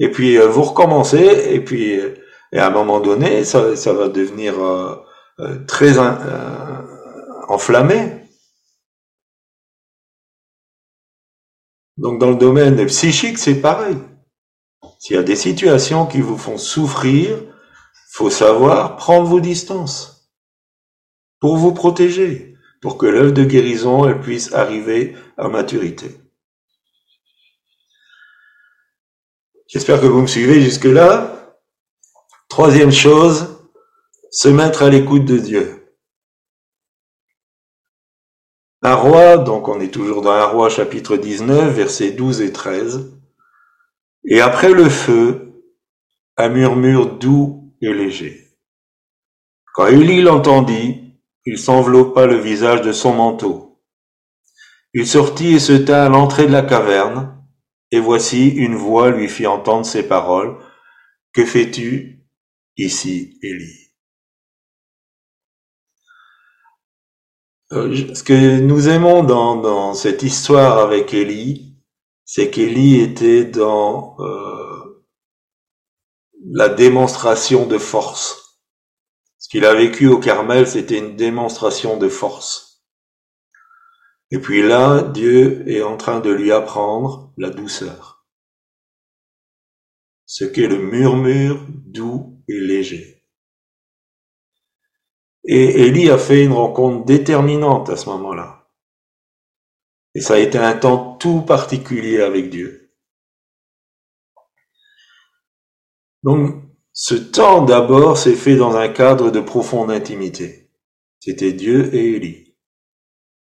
[0.00, 2.14] Et puis euh, vous recommencez et puis euh,
[2.52, 4.96] et à un moment donné, ça, ça va devenir euh,
[5.68, 5.96] très
[7.48, 8.26] enflammé.
[11.96, 13.98] Donc dans le domaine psychique, c'est pareil.
[14.98, 17.38] S'il y a des situations qui vous font souffrir,
[18.10, 20.32] faut savoir prendre vos distances
[21.38, 26.19] pour vous protéger, pour que l'œuvre de guérison elle puisse arriver à maturité.
[29.72, 31.54] J'espère que vous me suivez jusque-là.
[32.48, 33.56] Troisième chose,
[34.32, 35.94] se mettre à l'écoute de Dieu.
[38.82, 43.12] Un roi, donc on est toujours dans un roi chapitre 19, versets 12 et 13.
[44.24, 45.62] Et après le feu,
[46.36, 48.48] un murmure doux et léger.
[49.72, 51.14] Quand Élie l'entendit,
[51.46, 53.80] il s'enveloppa le visage de son manteau.
[54.94, 57.39] Il sortit et se tint à l'entrée de la caverne,
[57.90, 60.56] et voici une voix lui fit entendre ces paroles.
[61.32, 62.26] Que fais-tu
[62.76, 63.90] ici, Élie?
[67.72, 71.76] Euh, ce que nous aimons dans, cette histoire avec Élie,
[72.24, 75.04] c'est qu'Élie était dans euh,
[76.52, 78.60] la démonstration de force.
[79.38, 82.82] Ce qu'il a vécu au Carmel, c'était une démonstration de force.
[84.32, 88.26] Et puis là, Dieu est en train de lui apprendre la douceur.
[90.26, 93.24] Ce qu'est le murmure doux et léger.
[95.44, 98.70] Et Élie a fait une rencontre déterminante à ce moment-là.
[100.14, 102.94] Et ça a été un temps tout particulier avec Dieu.
[106.22, 106.62] Donc,
[106.92, 110.70] ce temps d'abord s'est fait dans un cadre de profonde intimité.
[111.20, 112.54] C'était Dieu et Élie.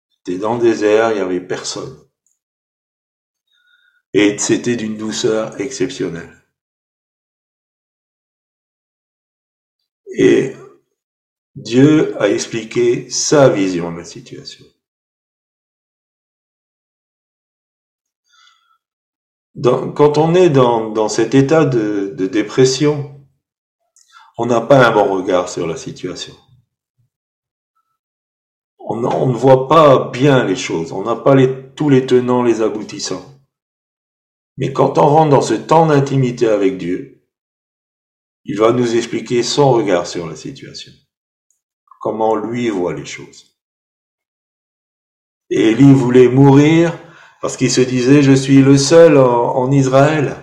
[0.09, 2.12] C'était dans le désert, il n'y avait personne.
[4.15, 6.43] Et c'était d'une douceur exceptionnelle.
[10.19, 10.55] Et
[11.55, 14.67] Dieu a expliqué sa vision de la situation.
[19.95, 23.15] quand on est dans, cet état de, dépression,
[24.39, 26.35] on n'a pas un bon regard sur la situation.
[28.79, 31.37] On, ne voit pas bien les choses, on n'a pas
[31.77, 33.25] tous les tenants, les aboutissants.
[34.57, 37.27] Mais quand on rentre dans ce temps d'intimité avec Dieu,
[38.45, 40.93] il va nous expliquer son regard sur la situation
[42.03, 43.57] comment lui voit les choses.
[45.51, 46.99] Et Élie voulait mourir
[47.41, 50.37] parce qu'il se disait, je suis le seul en, Israël.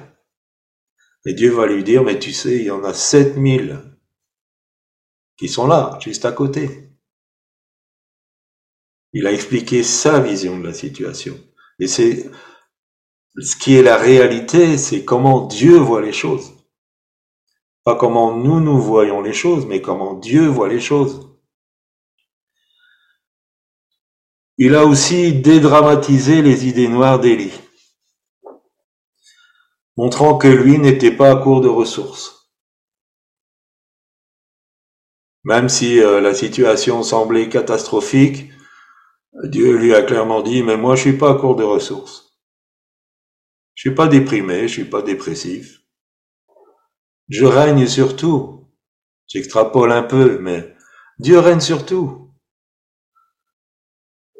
[1.25, 3.77] Et Dieu va lui dire, mais tu sais, il y en a 7000
[5.37, 6.89] qui sont là, juste à côté.
[9.11, 11.37] Il a expliqué sa vision de la situation.
[11.79, 12.29] Et c'est
[13.41, 16.53] ce qui est la réalité, c'est comment Dieu voit les choses.
[17.83, 21.27] Pas comment nous, nous voyons les choses, mais comment Dieu voit les choses.
[24.57, 27.53] Il a aussi dédramatisé les idées noires d'Élie,
[29.95, 32.51] montrant que lui n'était pas à court de ressources.
[35.45, 38.51] Même si euh, la situation semblait catastrophique,
[39.45, 42.28] Dieu lui a clairement dit, mais moi je suis pas à court de ressources.
[43.79, 45.85] Je suis pas déprimé, je suis pas dépressif.
[47.29, 48.67] Je règne sur tout.
[49.25, 50.75] J'extrapole un peu, mais
[51.17, 52.29] Dieu règne sur tout.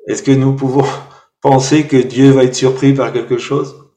[0.07, 0.85] Est-ce que nous pouvons
[1.41, 3.89] penser que Dieu va être surpris par quelque chose?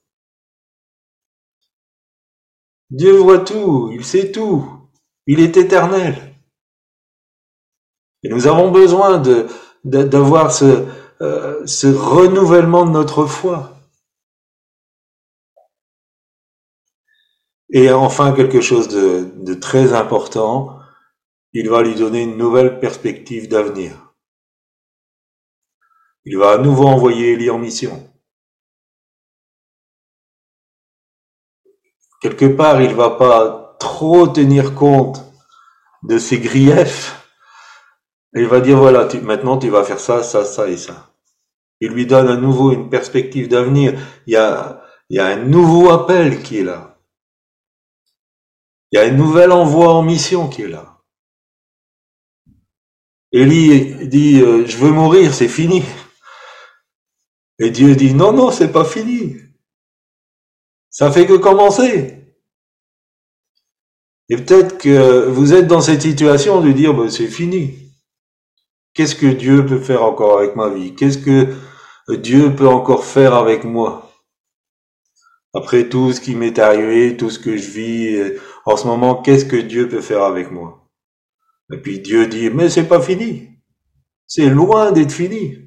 [2.91, 4.89] Dieu voit tout, il sait tout,
[5.27, 6.37] il est éternel.
[8.23, 9.21] Et nous avons besoin
[9.83, 13.82] d'avoir euh, ce renouvellement de notre foi.
[17.75, 20.79] Et enfin, quelque chose de, très important,
[21.55, 24.15] il va lui donner une nouvelle perspective d'avenir.
[26.27, 28.11] Il va à nouveau envoyer Élie en mission.
[32.21, 35.25] Quelque part, il va pas trop tenir compte
[36.03, 37.27] de ses griefs.
[38.35, 41.15] il va dire, voilà, maintenant tu vas faire ça, ça, ça et ça.
[41.81, 43.99] Il lui donne à nouveau une perspective d'avenir.
[44.27, 46.92] Il y a un nouveau appel qui est là.
[48.93, 51.01] Il y a un nouvel envoi en mission qui est là.
[53.33, 55.83] Élie dit, euh, je veux mourir, c'est fini.
[57.59, 59.37] Et Dieu dit, non, non, c'est pas fini.
[60.91, 62.19] Ça fait que commencer.
[64.29, 67.95] Et peut-être que vous êtes dans cette situation de dire, bah, c'est fini.
[68.93, 70.95] Qu'est-ce que Dieu peut faire encore avec ma vie?
[70.95, 71.57] Qu'est-ce que
[72.15, 74.11] Dieu peut encore faire avec moi?
[75.55, 79.23] Après tout ce qui m'est arrivé, tout ce que je vis euh, en ce moment,
[79.23, 80.89] qu'est-ce que Dieu peut faire avec moi?
[81.73, 83.49] Et puis Dieu dit, mais c'est pas fini.
[84.27, 85.59] C'est loin d'être fini.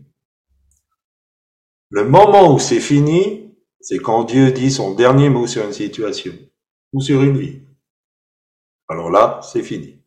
[1.89, 6.33] Le moment où c'est fini, c'est quand Dieu dit son dernier mot sur une situation
[6.93, 7.61] ou sur une vie.
[8.87, 10.01] Alors là, c'est fini.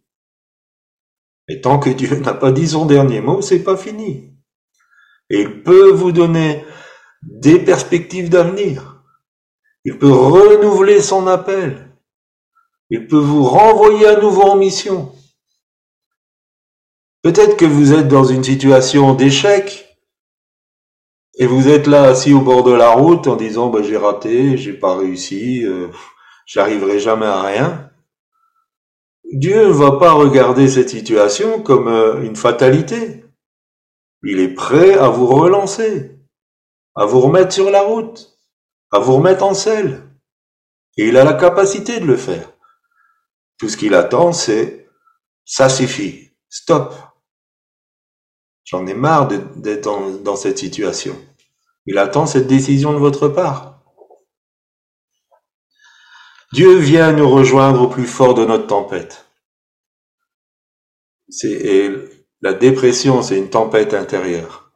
[1.49, 4.34] Et tant que Dieu n'a pas dit son dernier mot, c'est pas fini.
[5.30, 6.64] Et il peut vous donner
[7.22, 9.03] des perspectives d'avenir.
[9.84, 11.88] Il peut renouveler son appel.
[12.91, 15.12] Il peut vous renvoyer à nouveau en mission.
[17.22, 19.99] Peut-être que vous êtes dans une situation d'échec
[21.39, 24.57] et vous êtes là assis au bord de la route en disant bah, j'ai raté,
[24.57, 25.89] j'ai pas réussi, euh,
[26.47, 27.91] j'arriverai jamais à rien.
[29.30, 33.24] Dieu ne va pas regarder cette situation comme euh, une fatalité.
[34.22, 36.18] Il est prêt à vous relancer,
[36.95, 38.39] à vous remettre sur la route,
[38.91, 40.03] à vous remettre en selle.
[40.97, 42.58] Et il a la capacité de le faire.
[43.59, 44.89] Tout ce qu'il attend, c'est
[45.45, 46.95] ça suffit, stop.
[48.65, 51.17] J'en ai marre d'être dans, cette situation.
[51.87, 53.83] Il attend cette décision de votre part.
[56.53, 59.27] Dieu vient nous rejoindre au plus fort de notre tempête.
[61.45, 61.91] Et
[62.43, 64.71] la dépression, c'est une tempête intérieure.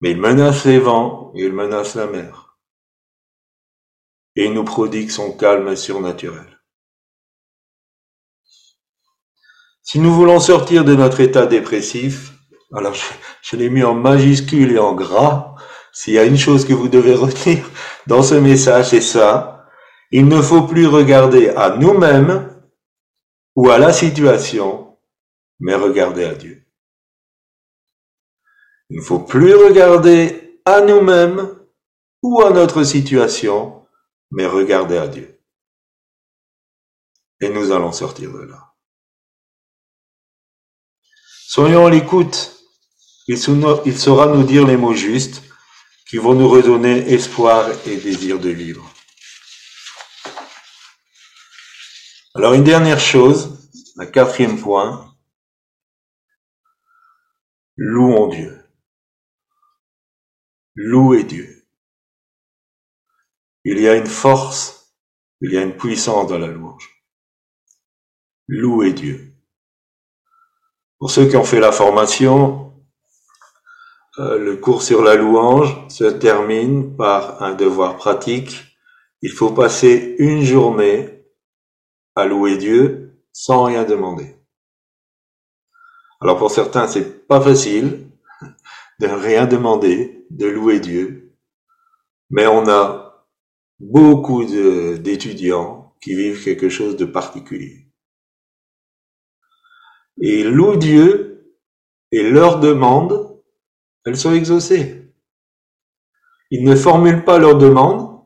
[0.00, 2.58] Mais il menace les vents et il menace la mer.
[4.34, 6.57] Et il nous prodigue son calme surnaturel.
[9.90, 12.34] Si nous voulons sortir de notre état dépressif,
[12.74, 12.92] alors
[13.40, 15.54] je, l'ai mis en majuscule et en gras,
[15.94, 17.64] s'il y a une chose que vous devez retenir
[18.06, 19.66] dans ce message, c'est ça.
[20.10, 22.54] Il ne faut plus regarder à nous-mêmes
[23.56, 24.98] ou à la situation,
[25.58, 26.66] mais regarder à Dieu.
[28.90, 31.48] Il ne faut plus regarder à nous-mêmes
[32.22, 33.86] ou à notre situation,
[34.32, 35.40] mais regarder à Dieu.
[37.40, 38.67] Et nous allons sortir de là.
[41.50, 42.62] Soyons à l'écoute.
[43.26, 45.42] Il saura nous dire les mots justes
[46.06, 48.94] qui vont nous redonner espoir et désir de vivre.
[52.34, 55.16] Alors une dernière chose, un quatrième point,
[57.78, 58.62] louons Dieu.
[60.74, 61.66] Louez Dieu.
[63.64, 64.92] Il y a une force,
[65.40, 67.02] il y a une puissance dans la louange.
[68.48, 69.27] Louez Dieu.
[70.98, 72.72] Pour ceux qui ont fait la formation,
[74.18, 78.64] euh, le cours sur la louange se termine par un devoir pratique.
[79.22, 81.24] Il faut passer une journée
[82.16, 84.34] à louer Dieu sans rien demander.
[86.20, 88.10] Alors pour certains, c'est pas facile
[88.98, 91.36] de rien demander, de louer Dieu,
[92.30, 93.24] mais on a
[93.78, 97.87] beaucoup d'étudiants qui vivent quelque chose de particulier.
[100.20, 101.54] Et louent Dieu
[102.10, 103.28] et leur demande
[104.08, 105.12] elles sont exaucées.
[106.50, 108.24] Ils ne formulent pas leurs demandes,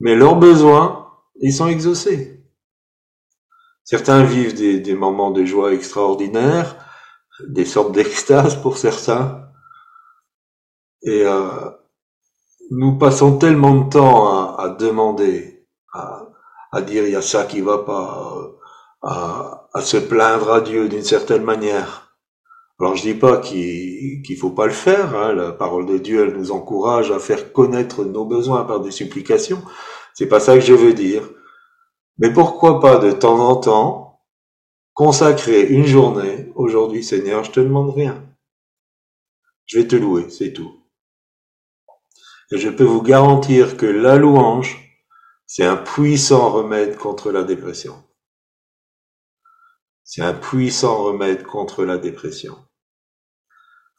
[0.00, 2.42] mais leurs besoins, ils sont exaucés.
[3.84, 6.76] Certains vivent des, moments de joie extraordinaires,
[7.46, 9.50] des sortes d'extase pour certains.
[11.02, 11.70] Et euh,
[12.70, 17.78] nous passons tellement de temps à, demander, à, dire il y a ça qui va
[17.78, 18.50] pas,
[19.02, 22.16] à, à se plaindre à Dieu d'une certaine manière.
[22.80, 25.14] Alors je dis pas qu'il qu'il faut pas le faire.
[25.16, 25.34] Hein.
[25.34, 29.62] La parole de Dieu, elle nous encourage à faire connaître nos besoins par des supplications.
[30.14, 31.28] C'est pas ça que je veux dire.
[32.18, 34.04] Mais pourquoi pas de temps en temps
[34.94, 36.52] consacrer une journée.
[36.54, 38.24] Aujourd'hui, Seigneur, je te demande rien.
[39.66, 40.72] Je vais te louer, c'est tout.
[42.52, 44.78] Et je peux vous garantir que la louange,
[45.46, 47.94] c'est un puissant remède contre la dépression.
[50.04, 52.56] C'est un puissant remède contre la dépression.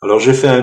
[0.01, 0.61] Alors je fais un,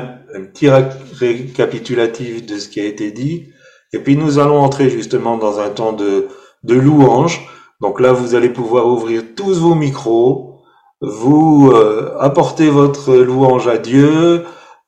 [0.53, 3.53] petit récapitulatif de ce qui a été dit,
[3.93, 6.29] et puis nous allons entrer justement dans un temps de,
[6.63, 7.47] de louange.
[7.81, 10.61] Donc là, vous allez pouvoir ouvrir tous vos micros,
[11.01, 14.45] vous euh, apporter votre louange à Dieu.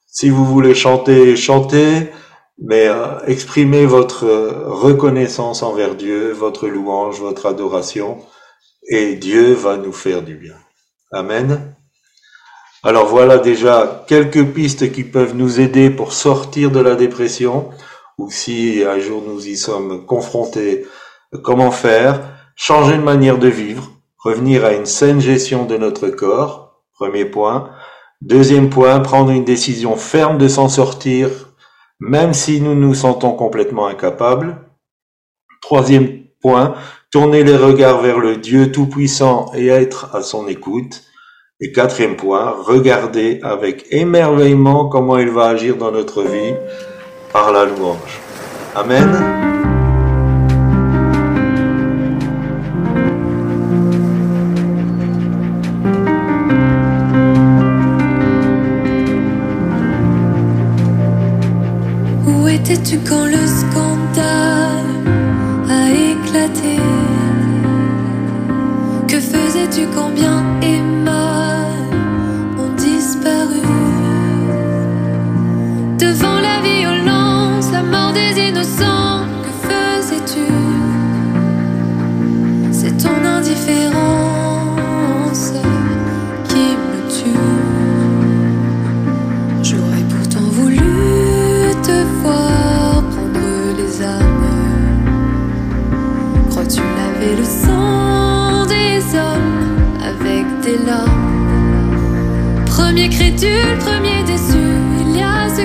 [0.06, 2.10] Si vous voulez chanter, chantez,
[2.62, 4.24] mais euh, exprimez votre
[4.66, 8.18] reconnaissance envers Dieu, votre louange, votre adoration,
[8.88, 10.56] et Dieu va nous faire du bien.
[11.12, 11.74] Amen.
[12.82, 17.70] Alors voilà déjà quelques pistes qui peuvent nous aider pour sortir de la dépression,
[18.18, 20.86] ou si un jour nous y sommes confrontés,
[21.42, 22.34] comment faire?
[22.56, 27.70] changer de manière de vivre, revenir à une saine gestion de notre corps, premier point.
[28.20, 31.28] Deuxième point, prendre une décision ferme de s'en sortir,
[32.00, 34.58] même si nous nous sentons complètement incapables.
[35.60, 36.74] Troisième point,
[37.14, 41.04] tourner les regards vers le Dieu Tout-Puissant et être à son écoute.
[41.60, 46.54] Et quatrième point, regarder avec émerveillement comment il va agir dans notre vie
[47.32, 48.20] par la louange.
[48.74, 49.44] Amen.
[62.64, 63.33] Étais-tu quand le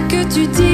[0.08, 0.68] que tu dis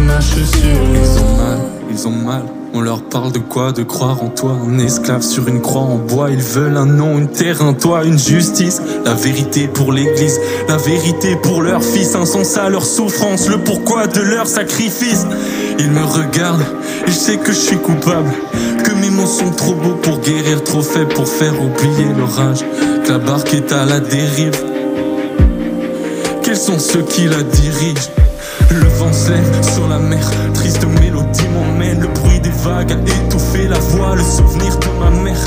[0.00, 1.58] Ils ont mal,
[1.90, 2.42] ils ont mal.
[2.72, 5.96] On leur parle de quoi De croire en toi, un esclave sur une croix en
[5.96, 6.30] bois.
[6.30, 8.80] Ils veulent un nom, une terre, un toit, une justice.
[9.04, 10.38] La vérité pour l'église,
[10.68, 12.14] la vérité pour leur fils.
[12.14, 15.26] Un sens à leur souffrance, le pourquoi de leur sacrifice.
[15.80, 16.66] Ils me regardent
[17.06, 18.30] et je sais que je suis coupable.
[18.84, 22.64] Que mes mots sont trop beaux pour guérir, trop faibles pour faire oublier l'orage.
[23.04, 24.54] Que la barque est à la dérive.
[26.42, 28.10] Quels sont ceux qui la dirigent?
[28.70, 32.00] Le vent lève sur la mer, triste mélodie m'emmène.
[32.00, 35.40] Le bruit des vagues a étouffé la voix, le souvenir de ma mère.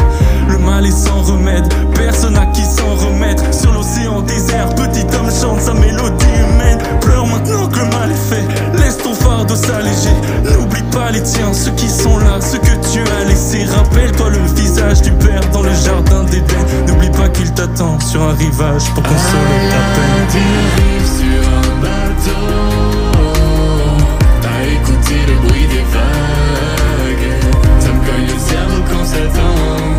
[0.50, 3.44] Le mal est sans remède, personne à qui s'en remettre.
[3.54, 6.80] Sur l'océan désert, petit homme chante sa mélodie humaine.
[7.02, 10.16] Pleure maintenant que le mal est fait, laisse ton fardeau s'alléger.
[10.44, 13.66] N'oublie pas les tiens, ceux qui sont là, ceux que tu as laissés.
[13.66, 16.66] Rappelle-toi le visage du Père dans le jardin d'Éden.
[16.88, 20.42] N'oublie pas qu'il t'attend sur un rivage pour consoler ta peine.
[21.06, 22.61] sur un bateau
[25.28, 27.32] le bruit des vagues.
[27.80, 29.91] Ça me cogne le cerveau quand ça tangue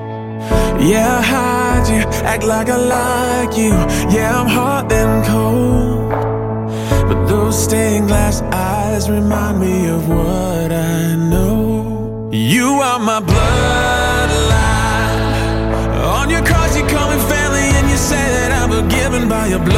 [0.90, 3.72] Yeah, I hide you, act like I like you.
[4.14, 6.10] Yeah, I'm hot and cold.
[7.08, 12.30] But those stained glass eyes remind me of what I know.
[12.32, 14.64] You are my bloodline.
[16.18, 17.43] On your cards, you call me family, and
[17.94, 19.70] you say that I'm forgiven by your bloodlines.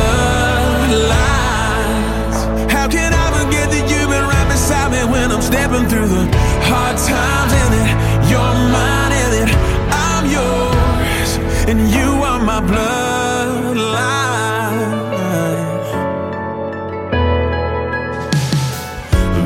[2.73, 6.25] How can I forget that you've been right beside me when I'm stepping through the
[6.65, 7.89] hard times in it?
[8.31, 9.51] You're mine in it,
[10.09, 11.31] I'm yours,
[11.69, 13.77] and you are my bloodline.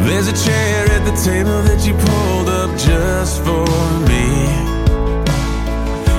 [0.07, 3.67] There's a chair at the table that you pulled up just for
[4.07, 4.27] me.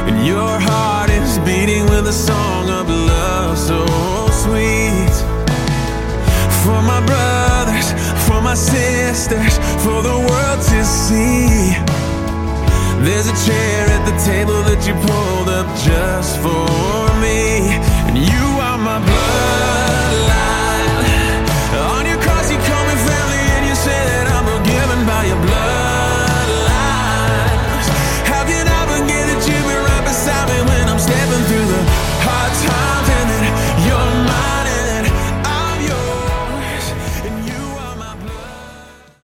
[0.10, 1.01] And your heart
[1.46, 3.86] beating with a song of love so
[4.44, 5.16] sweet.
[6.64, 7.88] For my brothers,
[8.28, 11.76] for my sisters, for the world to see.
[13.06, 17.74] There's a chair at the table that you pulled up just for me.
[18.08, 19.31] And you are my blood.